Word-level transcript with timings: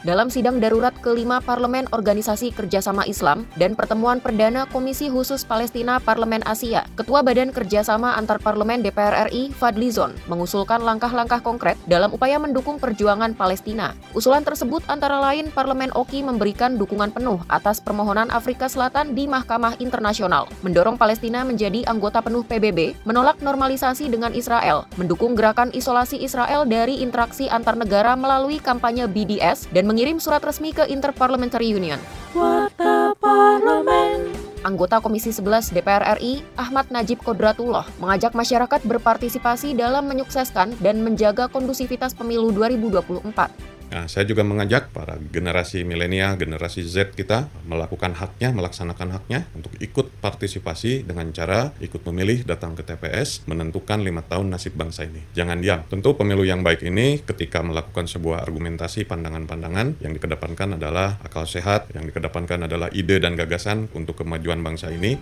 Dalam 0.00 0.32
sidang 0.32 0.64
darurat 0.64 0.96
kelima 1.04 1.44
Parlemen 1.44 1.84
Organisasi 1.92 2.56
Kerjasama 2.56 3.04
Islam 3.04 3.44
dan 3.60 3.76
pertemuan 3.76 4.16
perdana 4.16 4.64
Komisi 4.64 5.12
Khusus 5.12 5.44
Palestina 5.44 6.00
Parlemen 6.00 6.40
Asia, 6.48 6.88
Ketua 6.96 7.20
Badan 7.20 7.52
Kerjasama 7.52 8.16
Antar 8.16 8.40
Parlemen 8.40 8.80
DPR 8.80 9.28
RI 9.28 9.52
Fadli 9.52 9.92
Zon 9.92 10.16
mengusulkan 10.24 10.80
langkah-langkah 10.80 11.44
konkret 11.44 11.76
dalam 11.84 12.16
upaya 12.16 12.40
mendukung 12.40 12.80
perjuangan 12.80 13.36
Palestina. 13.36 13.92
Usulan 14.16 14.40
tersebut 14.40 14.80
antara 14.88 15.20
lain 15.20 15.52
Parlemen 15.52 15.92
Oki 15.92 16.24
memberikan 16.24 16.80
dukungan 16.80 17.12
penuh 17.12 17.36
atas 17.52 17.76
permohonan 17.84 18.32
Afrika 18.32 18.72
Selatan 18.72 19.12
di 19.12 19.28
Mahkamah 19.28 19.84
Internasional, 19.84 20.48
mendorong 20.64 20.96
Palestina 20.96 21.44
menjadi 21.44 21.84
anggota 21.84 22.24
penuh 22.24 22.40
PBB, 22.48 22.96
menolak 23.04 23.36
normalisasi 23.44 24.08
dengan 24.08 24.32
Israel, 24.32 24.88
mendukung 24.96 25.36
gerakan 25.36 25.68
isolasi 25.76 26.16
Israel 26.24 26.64
dari 26.64 27.04
interaksi 27.04 27.52
antar 27.52 27.76
negara 27.76 28.16
melalui 28.16 28.56
kampanye 28.64 29.04
BDS, 29.04 29.68
dan 29.76 29.89
mengirim 29.90 30.22
surat 30.22 30.38
resmi 30.46 30.70
ke 30.70 30.86
Interparliamentary 30.86 31.74
Union. 31.74 31.98
Warta 32.30 33.10
Parlemen. 33.18 34.30
Anggota 34.62 35.02
Komisi 35.02 35.34
11 35.34 35.74
DPR 35.74 36.14
RI, 36.14 36.46
Ahmad 36.54 36.94
Najib 36.94 37.18
Kodratullah, 37.26 37.82
mengajak 37.98 38.30
masyarakat 38.30 38.86
berpartisipasi 38.86 39.74
dalam 39.74 40.06
menyukseskan 40.06 40.78
dan 40.78 41.02
menjaga 41.02 41.50
kondusivitas 41.50 42.14
pemilu 42.14 42.54
2024. 42.54 43.79
Nah, 43.90 44.06
saya 44.06 44.22
juga 44.22 44.46
mengajak 44.46 44.94
para 44.94 45.18
generasi 45.18 45.82
milenial, 45.82 46.38
generasi 46.38 46.86
Z 46.86 47.18
kita 47.18 47.50
melakukan 47.66 48.14
haknya, 48.14 48.54
melaksanakan 48.54 49.18
haknya 49.18 49.50
untuk 49.58 49.74
ikut 49.82 50.14
partisipasi 50.22 51.02
dengan 51.02 51.34
cara 51.34 51.74
ikut 51.82 51.98
memilih, 52.06 52.46
datang 52.46 52.78
ke 52.78 52.86
TPS, 52.86 53.50
menentukan 53.50 53.98
lima 53.98 54.22
tahun 54.22 54.54
nasib 54.54 54.78
bangsa 54.78 55.10
ini. 55.10 55.26
Jangan 55.34 55.58
diam. 55.58 55.82
Tentu 55.90 56.14
pemilu 56.14 56.46
yang 56.46 56.62
baik 56.62 56.86
ini 56.86 57.18
ketika 57.18 57.66
melakukan 57.66 58.06
sebuah 58.06 58.46
argumentasi 58.46 59.10
pandangan-pandangan 59.10 59.98
yang 59.98 60.14
dikedepankan 60.14 60.78
adalah 60.78 61.18
akal 61.26 61.42
sehat, 61.42 61.90
yang 61.90 62.06
dikedepankan 62.06 62.70
adalah 62.70 62.86
ide 62.94 63.18
dan 63.18 63.34
gagasan 63.34 63.90
untuk 63.98 64.22
kemajuan 64.22 64.62
bangsa 64.62 64.94
ini. 64.94 65.18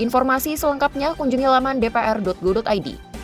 Informasi 0.00 0.56
selengkapnya 0.56 1.12
kunjungi 1.16 1.48
laman 1.48 1.84
dpr.go.id. 1.84 3.15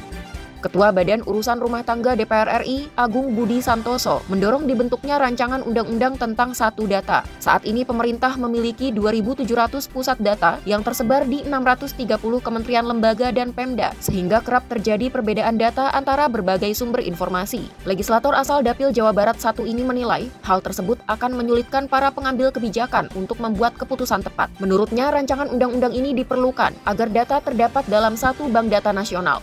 Ketua 0.62 0.94
Badan 0.94 1.26
Urusan 1.26 1.58
Rumah 1.58 1.82
Tangga 1.82 2.14
DPR 2.14 2.62
RI, 2.62 2.86
Agung 2.94 3.34
Budi 3.34 3.58
Santoso, 3.58 4.22
mendorong 4.30 4.70
dibentuknya 4.70 5.18
rancangan 5.18 5.66
undang-undang 5.66 6.14
tentang 6.14 6.54
satu 6.54 6.86
data. 6.86 7.26
Saat 7.42 7.66
ini 7.66 7.82
pemerintah 7.82 8.38
memiliki 8.38 8.94
2.700 8.94 9.90
pusat 9.90 10.22
data 10.22 10.62
yang 10.62 10.86
tersebar 10.86 11.26
di 11.26 11.42
630 11.42 11.98
kementerian 12.38 12.86
lembaga 12.86 13.34
dan 13.34 13.50
Pemda, 13.50 13.90
sehingga 13.98 14.38
kerap 14.38 14.70
terjadi 14.70 15.10
perbedaan 15.10 15.58
data 15.58 15.90
antara 15.90 16.30
berbagai 16.30 16.70
sumber 16.78 17.02
informasi. 17.02 17.66
Legislator 17.82 18.30
asal 18.38 18.62
Dapil 18.62 18.94
Jawa 18.94 19.10
Barat 19.10 19.42
satu 19.42 19.66
ini 19.66 19.82
menilai, 19.82 20.30
hal 20.46 20.62
tersebut 20.62 21.02
akan 21.10 21.34
menyulitkan 21.34 21.90
para 21.90 22.14
pengambil 22.14 22.54
kebijakan 22.54 23.10
untuk 23.18 23.42
membuat 23.42 23.74
keputusan 23.74 24.22
tepat. 24.22 24.46
Menurutnya, 24.62 25.10
rancangan 25.10 25.50
undang-undang 25.50 25.90
ini 25.90 26.14
diperlukan 26.14 26.70
agar 26.86 27.10
data 27.10 27.42
terdapat 27.42 27.82
dalam 27.90 28.14
satu 28.14 28.46
bank 28.46 28.70
data 28.70 28.94
nasional. 28.94 29.42